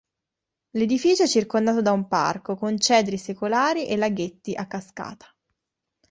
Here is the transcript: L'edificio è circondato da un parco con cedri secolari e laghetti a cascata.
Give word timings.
L'edificio 0.71 1.21
è 1.21 1.27
circondato 1.27 1.83
da 1.83 1.91
un 1.91 2.07
parco 2.07 2.55
con 2.55 2.79
cedri 2.79 3.19
secolari 3.19 3.85
e 3.85 3.95
laghetti 3.97 4.55
a 4.55 4.65
cascata. 4.65 5.27